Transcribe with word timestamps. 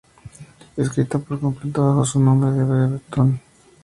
Escrita 0.77 1.19
por 1.19 1.39
completo 1.39 1.85
bajo 1.85 2.03
su 2.05 2.19
nombre 2.19 2.49
en 2.49 2.91
bretón. 2.93 3.39